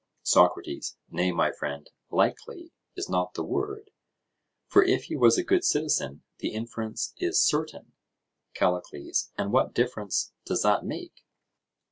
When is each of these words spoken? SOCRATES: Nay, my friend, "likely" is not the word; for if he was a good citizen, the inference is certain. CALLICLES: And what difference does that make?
SOCRATES: 0.23 0.97
Nay, 1.11 1.31
my 1.31 1.51
friend, 1.51 1.87
"likely" 2.09 2.71
is 2.95 3.07
not 3.07 3.35
the 3.35 3.43
word; 3.43 3.91
for 4.65 4.81
if 4.83 5.03
he 5.03 5.15
was 5.15 5.37
a 5.37 5.43
good 5.43 5.63
citizen, 5.63 6.23
the 6.39 6.55
inference 6.55 7.13
is 7.19 7.39
certain. 7.39 7.93
CALLICLES: 8.55 9.31
And 9.37 9.51
what 9.51 9.75
difference 9.75 10.33
does 10.43 10.63
that 10.63 10.83
make? 10.83 11.23